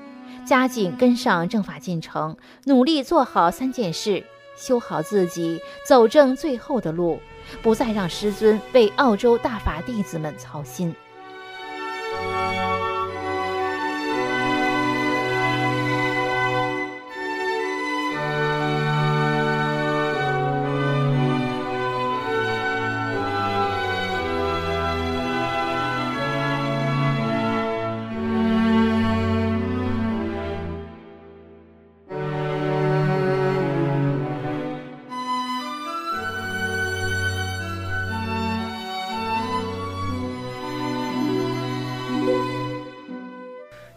[0.45, 4.23] 加紧跟上政法进程，努力做好三件事，
[4.55, 7.19] 修好自己，走正最后的路。
[7.62, 10.95] 不再让师尊为澳洲大法弟子们操心。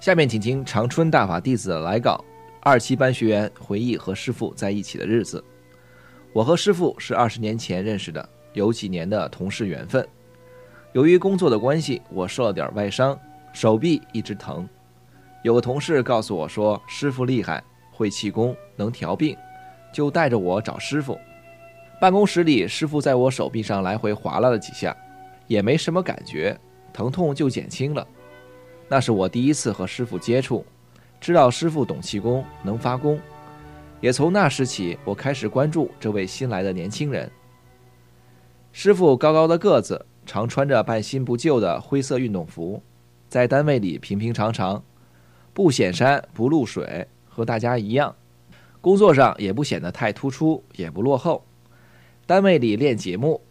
[0.09, 2.25] 下面请听长春大法弟子的来稿：
[2.63, 5.45] 二七班学员回忆和师傅在一起的日子。
[6.33, 10.09] 我和师傅是二十年前认识的，有几年的同事缘分。
[10.95, 13.21] 由于工作的关系，我受了点外伤，
[13.53, 14.67] 手臂一直疼。
[15.45, 19.37] 有个同事告诉我说，师傅厉害，会气功，能调病，
[19.93, 21.19] 就带着我找师傅。
[22.01, 24.97] 办公室里，师傅在我手臂上来回划拉了几下，
[25.49, 26.59] 也没什么感觉，
[26.95, 28.09] 疼痛就减轻了。
[28.89, 30.65] 那是我第一次和师傅接触，
[31.21, 33.19] 知道师傅懂气功，能发功。
[34.01, 37.31] 也从那时起，我开始关注这位新来的年轻人。
[38.73, 42.83] 师傅高高的个子，常穿着半新不旧的灰色运动服，
[43.29, 44.83] 在单位里平平常常，
[45.53, 48.15] 不显山不露水，和大家一样。
[48.81, 51.45] 工作上也不显得太突出，也不落后。
[52.25, 53.43] 单位里练节目，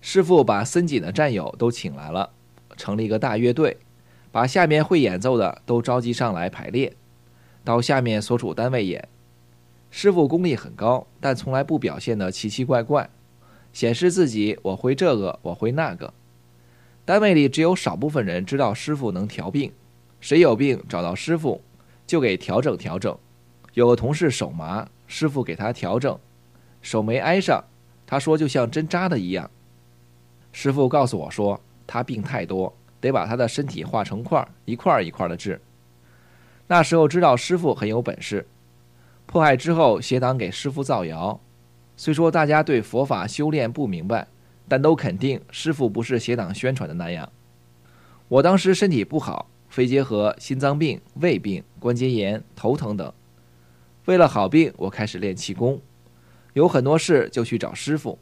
[0.00, 2.30] 师傅把森锦的战友都请来了，
[2.76, 3.76] 成立一个大乐队。
[4.36, 6.92] 把下面会演奏的都召集上来排练，
[7.64, 9.08] 到下面所处单位演。
[9.90, 13.08] 师傅功力很高，但从来不表现的奇奇怪怪，
[13.72, 16.12] 显示自己我会这个我会那个。
[17.06, 19.72] 单位里只有少部分人知道师傅能调病，
[20.20, 21.62] 谁有病找到师傅，
[22.06, 23.16] 就给调整调整。
[23.72, 26.18] 有个同事手麻，师傅给他调整，
[26.82, 27.64] 手没挨上，
[28.06, 29.50] 他说就像针扎的一样。
[30.52, 32.76] 师傅告诉我说他病太多。
[33.06, 35.60] 得把他的身体化成块，一块一块的治。
[36.66, 38.44] 那时候知道师傅很有本事。
[39.24, 41.38] 迫害之后，邪党给师傅造谣。
[41.96, 44.26] 虽说大家对佛法修炼不明白，
[44.66, 47.30] 但都肯定师傅不是邪党宣传的那样。
[48.28, 53.12] 我当时身体不好，肺结核、心脏病、胃病、关节炎、头疼等。
[54.06, 55.80] 为了好病，我开始练气功。
[56.54, 58.18] 有很多事就去找师傅。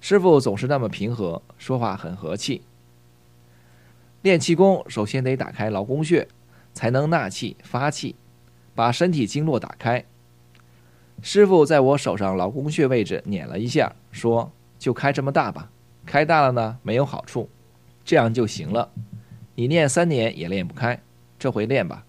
[0.00, 2.62] 师傅总是那么平和，说话很和气。
[4.24, 6.26] 练气功首先得打开劳宫穴，
[6.72, 8.16] 才能纳气发气，
[8.74, 10.02] 把身体经络打开。
[11.20, 14.50] 师傅在我手上劳宫穴位置捻了一下，说
[14.80, 15.70] ：“就开这么大吧，
[16.06, 17.50] 开大了呢没有好处，
[18.02, 18.90] 这样就行了。
[19.56, 20.98] 你练三年也练不开，
[21.38, 22.06] 这回练吧。”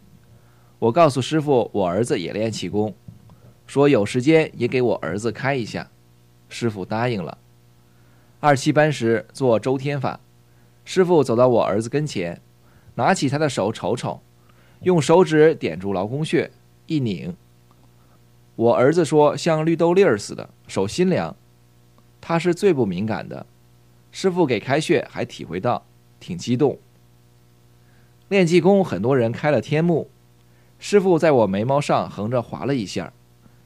[0.79, 2.95] 我告诉师傅，我儿子也练气功，
[3.67, 5.91] 说有时间也给我儿子开一下。
[6.47, 7.37] 师傅答应了。
[8.39, 10.21] 二七班时做周天法。
[10.85, 12.39] 师傅走到我儿子跟前，
[12.93, 14.21] 拿起他的手瞅瞅，
[14.83, 16.51] 用手指点住劳宫穴，
[16.85, 17.35] 一拧。
[18.55, 21.35] 我儿子说像绿豆粒儿似的，手心凉。
[22.21, 23.45] 他是最不敏感的，
[24.11, 25.83] 师傅给开穴还体会到，
[26.19, 26.77] 挺激动。
[28.29, 30.09] 练气功很多人开了天目，
[30.79, 33.11] 师傅在我眉毛上横着划了一下，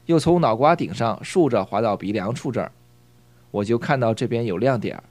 [0.06, 2.72] 又从脑瓜顶上竖着划到鼻梁处这儿，
[3.50, 5.04] 我就看到这边有亮点儿。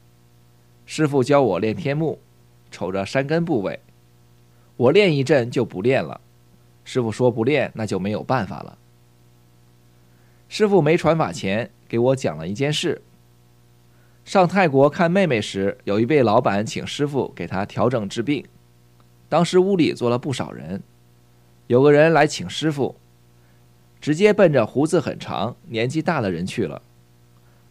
[0.91, 2.17] 师傅教我练天目，
[2.71, 3.79] 瞅着山根部位，
[4.75, 6.19] 我练一阵就不练了。
[6.83, 8.75] 师傅说不练那就没有办法了。
[10.47, 13.03] 师傅没传法前给我讲了一件事。
[14.25, 18.43] 上泰国看妹妹时，有一位老板请师傅给他调整治病。
[19.29, 20.81] 当时屋里坐了不少人，
[21.67, 22.95] 有个人来请师傅，
[24.01, 26.81] 直接奔着胡子很长、年纪大的人去了。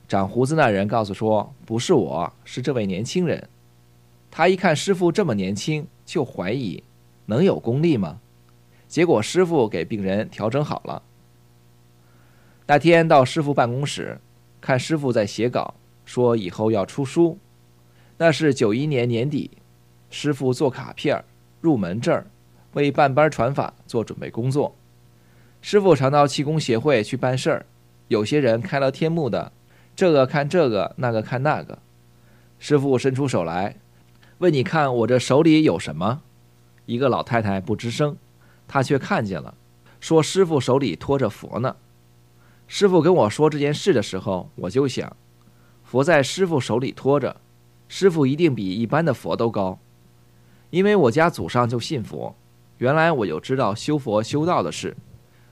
[0.09, 3.46] 长胡子那人告诉说：“不是我，是这位年轻人。”
[4.30, 6.82] 他一看师傅这么年轻，就怀疑
[7.26, 8.18] 能有功力吗？
[8.88, 11.02] 结果师傅给病人调整好了。
[12.66, 14.18] 那天到师傅办公室，
[14.62, 15.74] 看师傅在写稿，
[16.06, 17.38] 说以后要出书。
[18.16, 19.50] 那是九一年年底，
[20.09, 21.22] 师傅做卡片
[21.61, 22.24] 入门证
[22.72, 24.74] 为办班传法做准备工作。
[25.61, 27.66] 师傅常到气功协会去办事儿，
[28.09, 29.52] 有些人开了天目的，
[29.99, 31.76] 这个看这个，那个看那个。
[32.61, 33.74] 师傅伸出手来，
[34.38, 36.22] 问你看我这手里有什么？
[36.86, 38.16] 一个老太太不吱声，
[38.68, 39.55] 她却看见了，
[39.99, 41.74] 说师傅手里托着佛呢。
[42.68, 45.16] 师傅跟我说这件事的时候，我就想，
[45.82, 47.34] 佛在师傅手里托着，
[47.88, 49.80] 师傅一定比一般的佛都高。
[50.70, 52.36] 因为我家祖上就信佛，
[52.76, 54.96] 原来我就知道修佛修道的事。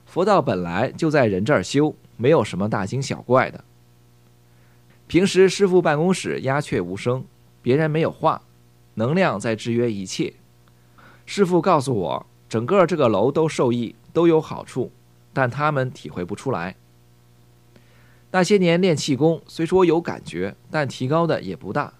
[0.05, 3.61] 佛道本来就在人这儿修，没有什么大惊小怪的。
[5.07, 7.25] 平时师傅办公室鸦雀无声，
[7.61, 8.41] 别人没有话，
[8.95, 10.33] 能量在制约一切。
[11.25, 14.91] 师傅告诉我，整个这个楼都受益，都有好处，
[15.31, 16.75] 但他们体会不出来。
[18.31, 21.93] 那些年练气功，虽说有感觉，但提高的也不大。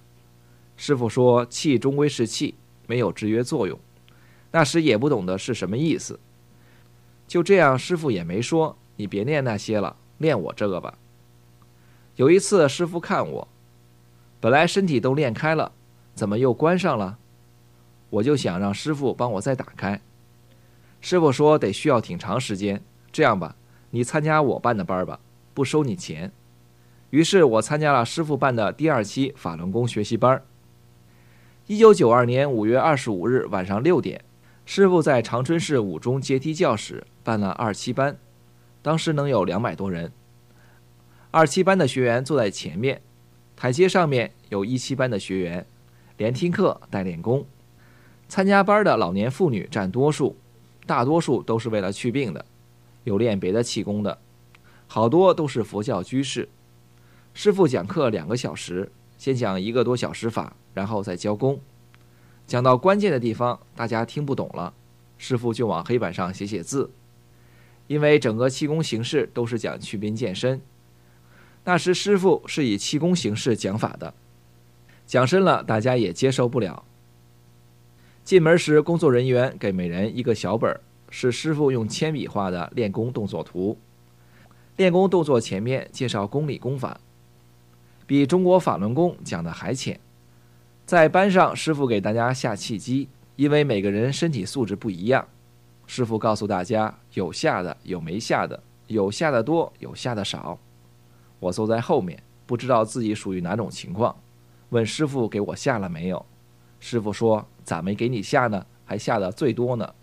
[0.75, 2.55] 师傅说，气终归是气。
[2.89, 3.77] 没有制约作用，
[4.51, 6.17] 那时也不懂得是什么意思。
[7.27, 10.97] 就这样，师傅也没说你别练那些了，练我这个吧。
[12.17, 13.47] 有一次，师傅看我，
[14.39, 15.71] 本来身体都练开了，
[16.15, 17.19] 怎么又关上了？
[18.09, 20.01] 我就想让师傅帮我再打开。
[20.99, 22.81] 师傅说得需要挺长时间。
[23.11, 23.55] 这样吧，
[23.91, 25.19] 你参加我办的班吧，
[25.53, 26.31] 不收你钱。
[27.11, 30.41] 于是我参加了师傅办的第二期法轮功学习班。
[31.67, 34.25] 一九九二年五月二十五日晚上六点，
[34.65, 38.17] 师傅在长春市五中阶梯教室办了二期班，
[38.81, 40.11] 当时能有两百多人。
[41.37, 42.99] 二七班的学员坐在前面，
[43.55, 45.67] 台阶上面有一七班的学员，
[46.17, 47.45] 连听课带练功。
[48.27, 50.35] 参加班的老年妇女占多数，
[50.87, 52.43] 大多数都是为了去病的，
[53.03, 54.17] 有练别的气功的，
[54.87, 56.49] 好多都是佛教居士。
[57.35, 58.91] 师傅讲课两个小时。
[59.19, 61.59] 先讲一个多小时法，然后再教功。
[62.47, 64.73] 讲到关键的地方，大家听不懂了，
[65.19, 66.89] 师傅就往黑板上写写字。
[67.85, 70.59] 因为整个气功形式都是讲祛病健身，
[71.67, 74.13] 那时师傅是以气功形式讲法的，
[75.05, 76.85] 讲深了大家也接受不了。
[78.23, 83.77] 进门时，工作人员给每人一个小本，是师傅用铅笔画的练功动作图。
[84.77, 87.01] 练功动作前面介绍功理功法。
[88.05, 89.99] 比中国法轮功讲的还浅，
[90.85, 95.27] 在班上，师傅给大家下气机，因为每个人身体素质不一样，
[95.85, 100.57] 师傅告诉大家有下的，有没下的，有下的多，有下的少。
[101.39, 104.15] 我坐在后面，不知道自己属于哪种情况，
[104.69, 106.25] 问师傅给我下了没有？
[106.79, 108.65] 师傅说咋没给你下呢？
[108.85, 109.93] 还下的最多呢。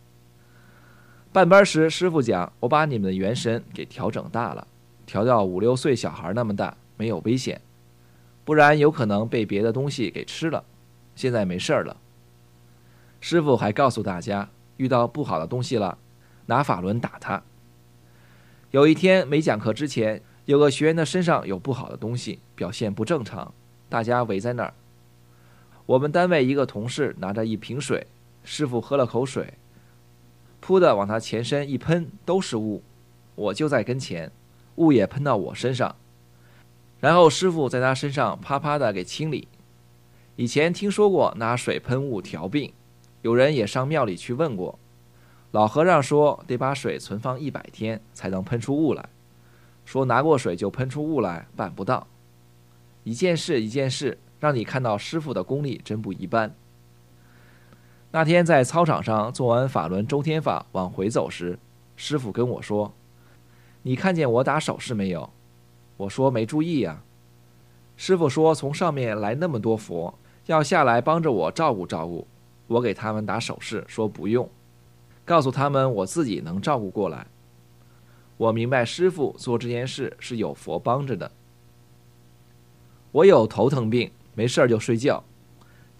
[1.32, 4.66] 办班时，师傅讲我把你们的元神给调整大了，
[5.06, 7.60] 调到五六岁小孩那么大，没有危险。
[8.44, 10.64] 不然有可能被别的东西给吃了，
[11.16, 11.96] 现在没事了。
[13.20, 15.96] 师傅还告诉大家，遇到不好的东西了，
[16.46, 17.42] 拿法轮打他。
[18.70, 23.54] 有一天没讲课之前，有个学员的身上有不好的东西，表现不正常，
[23.88, 24.74] 大家围在那儿。
[25.86, 28.06] 我们单位一个同事拿着一瓶水，
[28.44, 29.54] 师傅喝了口水，
[30.62, 32.82] 噗的往他前身一喷，都是雾。
[33.34, 34.30] 我就在跟前，
[34.76, 35.96] 雾也喷到我身上。
[37.00, 39.48] 然后师傅在他身上啪啪的给清理。
[40.36, 42.72] 以前听说过拿水喷雾调病，
[43.22, 44.78] 有人也上庙里去问过。
[45.52, 49.08] 老和尚说得把水存放一百天才能喷出雾来，
[49.84, 52.06] 说拿过水就喷出雾来办不到。
[53.02, 56.54] 一件事一件事，让你看到师傅的功力真不一般。
[58.10, 61.58] 那天在操场上做完法轮周天法往回走时，
[61.96, 62.92] 师傅跟我说
[63.82, 65.28] ：“你看见我打手势没有？”
[65.96, 67.02] 我说没注意呀，
[67.96, 70.12] 师傅说从上面来那么多佛，
[70.46, 72.26] 要下来帮着我照顾照顾。
[72.66, 74.48] 我给他们打手势，说不用，
[75.24, 77.26] 告诉他们我自己能照顾过来。
[78.36, 81.30] 我明白师傅做这件事是有佛帮着的。
[83.12, 85.22] 我有头疼病，没事儿就睡觉，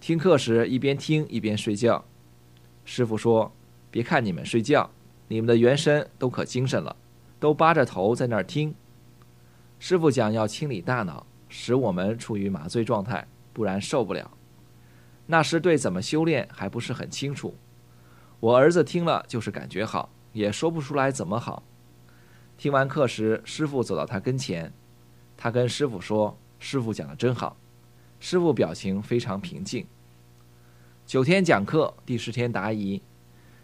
[0.01, 2.05] 听课时一边听一边睡觉。
[2.85, 3.53] 师傅说，
[3.91, 4.91] 别看你们睡觉，
[5.29, 6.97] 你们的元神都可精神了，
[7.39, 8.75] 都扒着头在那儿听。
[9.79, 14.31] 师傅讲要清理大脑，使我们处于麻醉状态，不然受不了。
[15.27, 17.55] 那时对怎么修炼还不是很清楚。
[18.41, 21.63] 我儿子听了就是感觉好，也说不出来怎么好。
[22.57, 24.73] 听完课时，师傅走到他跟前，
[25.37, 27.57] 他跟师傅说：“师傅讲的真好。”
[28.21, 29.87] 师傅表情非常平静。
[31.05, 33.03] 九天讲课，第十天答疑，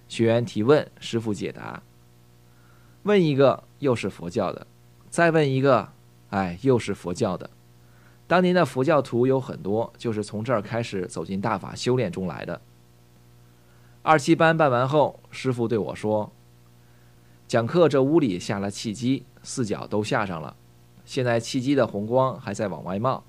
[0.07, 1.83] 学员提问，师傅解答。
[3.05, 4.67] 问一个又是佛教的，
[5.09, 5.91] 再问一个，
[6.29, 7.49] 哎，又是佛教的。
[8.27, 12.61] 当年的佛教徒有很多，就是从这儿开始走进大法修炼中来的。
[14.03, 16.31] 二七班办完后，师傅对我说
[17.51, 20.55] ：“讲课这屋里下了气机，四角都下上了，
[21.05, 23.25] 现在气机的红光还在往外冒，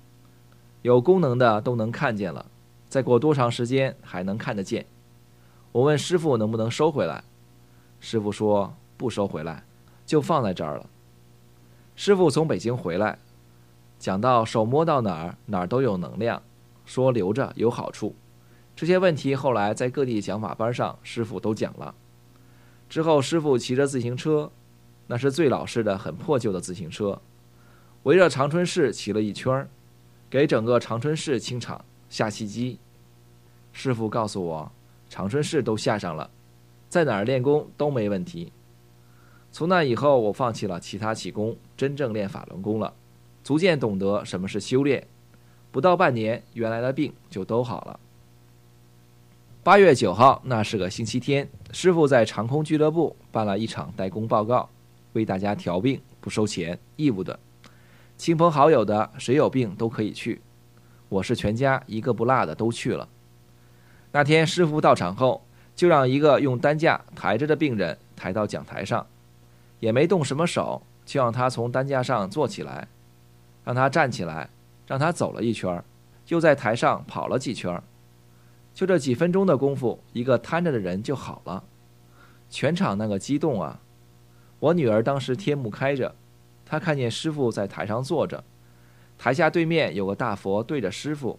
[0.82, 2.46] 有功能的都能看见了。
[2.88, 4.86] 再过多长时间还能看得见？”
[5.72, 7.24] 我问师傅能不能收回来，
[7.98, 9.64] 师傅说不收回来，
[10.06, 10.88] 就放在这儿了。
[11.96, 13.18] 师傅从北京回来。
[13.98, 16.40] 讲到手摸到哪儿哪儿都有能量，
[16.86, 18.14] 说留着有好处，
[18.76, 21.96] 这些问题后来在各地讲法班上师傅都讲了。
[22.92, 24.52] 之后师傅骑着自行车，
[25.06, 27.18] 那是最老式的很破旧的自行车，
[28.02, 29.66] 围着长春市骑了一圈
[30.28, 32.78] 给整个长春市清场下气机。
[33.72, 34.70] 师傅告诉我，
[35.08, 36.28] 长春市都下上了，
[36.90, 38.52] 在哪儿练功都没问题。
[39.50, 42.92] 从那以后，我放弃了其他气功，真正练法轮功了。
[43.42, 45.06] 逐渐懂得什么是修炼，
[45.70, 47.98] 不到半年，原来的病就都好了。
[49.64, 54.68] 八月九号，那是个星期天，师傅在长空俱乐部办了一场代工报告，
[55.12, 57.38] 为大家调病，不收钱，义务的。
[58.16, 60.42] 亲朋好友的，谁有病都可以去。
[61.08, 63.08] 我是全家一个不落的都去了。
[64.10, 65.46] 那天师傅到场后，
[65.76, 69.06] 就让一个用担架抬着的病人抬到讲台上，
[69.78, 72.88] 也没动什么手，就让他从担架上坐起来。
[73.62, 74.50] 让他站起来，
[74.88, 75.84] 让他走了一圈，
[76.26, 77.80] 又在台上跑了几圈，
[78.74, 81.64] 就这几分钟的功夫，一个瘫着的人就好了。
[82.48, 83.80] 全场那个激动啊！
[84.58, 86.14] 我女儿当时天幕开着，
[86.64, 88.44] 她看见师傅在台上坐着，
[89.18, 91.38] 台下对面有个大佛对着师傅，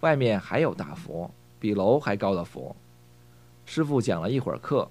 [0.00, 2.74] 外面还有大佛，比楼还高的佛。
[3.64, 4.90] 师傅讲了一会儿课，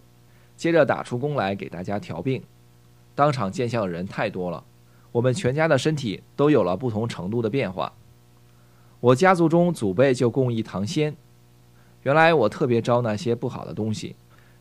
[0.55, 2.43] 接着打出功来给大家调病，
[3.15, 4.63] 当场见效的人太多了。
[5.11, 7.93] 我们全家的身体都有了不同程度的变化。
[8.99, 11.15] 我家族中祖辈就供一唐仙，
[12.03, 14.15] 原来我特别招那些不好的东西。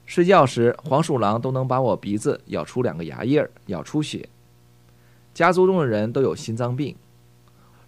[0.07, 4.29] 睡觉时，黄鼠狼都能把我鼻子咬出两个牙印儿，咬出血。
[5.35, 6.97] 家族中的人都有心脏病。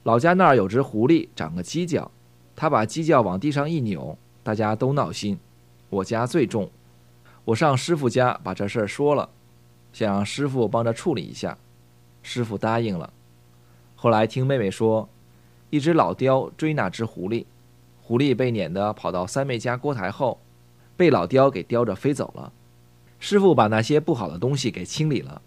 [0.02, 2.10] 老家那儿有只狐狸，长个犄角，
[2.54, 5.38] 它把犄角往地上一扭，大家都闹心。
[5.88, 6.70] 我家最重，
[7.46, 9.30] 我上师傅家把这事儿说了，
[9.92, 11.58] 想让师傅帮着处理一下。
[12.22, 13.12] 师傅答应了。
[13.96, 15.08] 后来听妹妹说，
[15.70, 17.46] 一只老雕追那只狐狸，
[18.10, 20.40] 狐狸被撵得跑到三妹家锅台后，
[20.96, 22.52] 被老雕给叼着飞走了。
[23.20, 25.40] 师傅把那些不好的东西给清理了。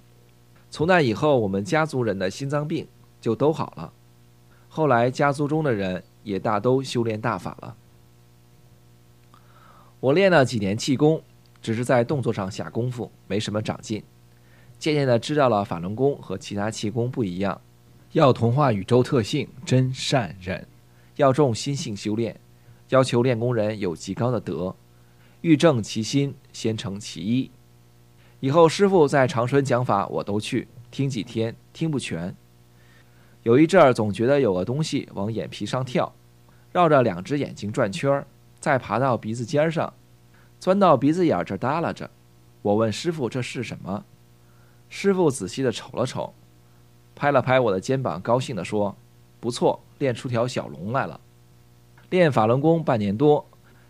[0.71, 2.87] 从那以后，我们家族人的心脏病
[3.19, 3.91] 就都好了。
[4.69, 7.75] 后来家族中的人也大都修炼大法了。
[9.99, 11.21] 我练了几年气功，
[11.61, 14.01] 只是在动作上下功夫，没什么长进。
[14.79, 17.59] 渐渐的知道了法轮功和其他气功不一样，
[18.13, 20.65] 要同化宇宙特性真善忍，
[21.17, 22.39] 要重心性修炼，
[22.93, 24.75] 要求练功人有极高的德，
[25.41, 27.49] 欲正其心，先成其一。
[28.39, 32.35] 以后师傅在长春讲法，我都去听几天，听不全。
[33.41, 36.13] 有一阵儿总觉得有个东西往眼皮上跳，
[36.71, 38.27] 绕着两只眼睛转圈儿，
[38.59, 39.91] 再爬到鼻子尖上，
[40.59, 42.07] 钻到鼻子眼儿这耷拉着。
[42.61, 44.05] 我问师傅这是什么？
[44.87, 46.31] 师傅仔细的瞅了瞅，
[47.15, 48.95] 拍了拍我的肩膀，高兴地说
[49.41, 51.19] ：“不错，练出条小龙来了。
[52.13, 53.43] 练法轮功半年多，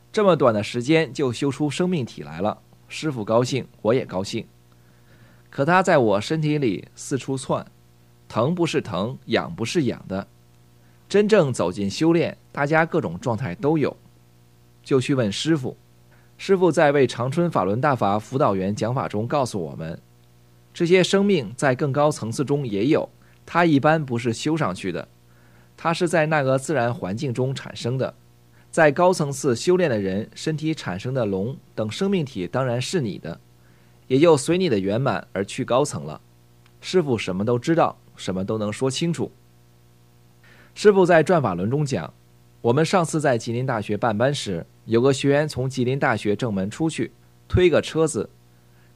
[0.09, 2.57] 这么短的时间就修出生命体来了。
[2.87, 4.47] 师傅高兴，我也高兴。
[5.49, 7.67] 可他在我身体里四处窜，
[8.29, 10.25] 疼不是疼，痒不是痒的。
[11.09, 13.93] 真正走进修炼，大家各种状态都有，
[14.81, 15.75] 就去问师傅。
[16.37, 19.99] 师傅在为长春法轮大法辅导员讲法中告诉我们。”
[20.73, 23.09] 这些生命在更高层次中也有，
[23.45, 25.09] 它一般不是修上去的，
[25.83, 28.13] 它是在那个自然环境中产生的。
[28.71, 33.37] 在高层次修炼的人身体产生的龙等生命体当然是你的，
[34.07, 36.21] 也就随你的圆满而去高层了。
[36.79, 39.29] 师傅什么都知道，什么都能说清楚。
[40.73, 42.13] 师傅在转法轮中讲，
[42.61, 47.11] 我们上次在吉林大学办班时，有个学员从吉林大学正门出去，
[47.49, 48.29] 推个车子。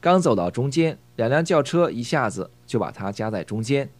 [0.00, 3.90] 刚走到中间，两辆轿车一下子就把他夹在中间，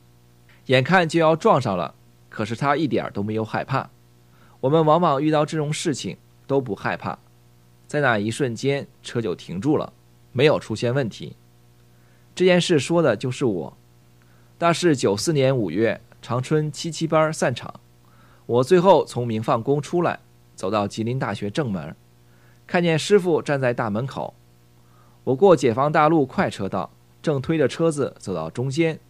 [0.69, 1.95] 眼看就要撞上了，
[2.39, 3.91] 可是他一点都没有害怕。
[4.61, 6.17] 我们往往遇到这种事情
[6.47, 7.19] 都不害怕，
[7.89, 9.93] 在那一瞬间车就停住了，
[10.31, 11.35] 没有出现问题。
[12.37, 13.77] 这件事说的就是我。
[14.57, 17.75] 大是九四年五月，长春七七班散场，
[18.47, 20.21] 我最后从明放宫出来，
[20.55, 21.97] 走到吉林大学正门，
[22.69, 24.33] 看见师傅站在大门口。
[25.25, 29.01] 我过解放大路快车道，正推着车子走到中间，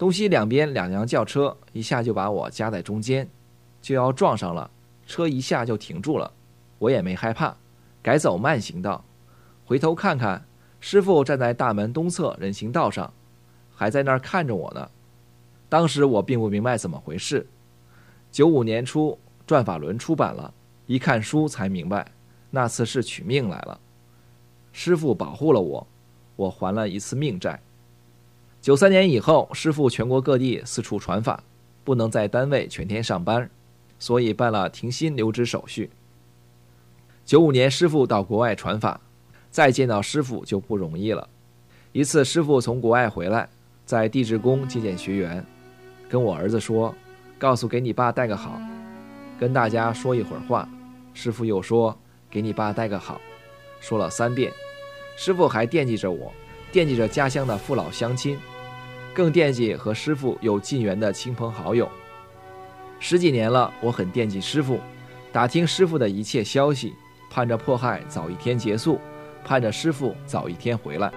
[0.00, 3.28] 东西两边两辆轿车一下就把我夹在中间，
[3.82, 4.70] 就要撞上了，
[5.06, 6.32] 车一下就停住了，
[6.78, 7.54] 我也没害怕，
[8.00, 9.04] 改走慢行道，
[9.66, 10.42] 回头看看，
[10.80, 13.12] 师傅站在大门东侧人行道上，
[13.74, 14.90] 还在那儿看着我呢。
[15.68, 17.46] 当时我并不明白怎么回事。
[18.32, 19.10] 九五年初，
[19.46, 20.54] 《转法轮》出版了，
[20.86, 22.10] 一看书才明白，
[22.48, 23.78] 那次是取命来了。
[24.72, 25.86] 师傅保护了我，
[26.36, 27.60] 我还了一次命债。
[28.62, 31.42] 九三年以后，师傅全国各地四处传法，
[31.82, 33.48] 不能在单位全天上班，
[33.98, 35.90] 所以办了停薪留职手续。
[37.24, 39.00] 九五年，师傅到国外传法，
[39.50, 41.26] 再见到师傅就不容易了。
[41.92, 43.48] 一次，师傅从国外回来，
[43.86, 45.44] 在地质宫接见学员，
[46.08, 46.94] 跟我儿子说
[47.38, 48.60] ：“告诉给你爸带个好。”
[49.40, 50.68] 跟大家说一会儿话，
[51.14, 51.98] 师傅又说
[52.30, 53.18] ：“给你爸带个好。”
[53.80, 54.52] 说了三遍，
[55.16, 56.30] 师傅还惦记着我，
[56.70, 58.38] 惦记着家乡的父老乡亲，
[59.20, 61.86] 更惦记和师傅有近缘的亲朋好友。
[62.98, 64.80] 十几年了，我很惦记师傅，
[65.30, 66.94] 打听师傅的一切消息，
[67.30, 68.98] 盼着迫害早一天结束，
[69.44, 71.12] 盼着师傅早一天回来。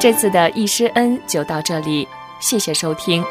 [0.00, 3.22] 这次的易师恩就到这里，谢谢收听。